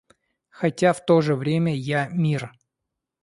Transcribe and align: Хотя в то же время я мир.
Хотя 0.49 0.93
в 0.93 1.05
то 1.05 1.21
же 1.21 1.35
время 1.35 1.75
я 1.75 2.07
мир. 2.11 2.51